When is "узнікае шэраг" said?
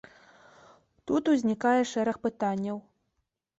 1.35-2.17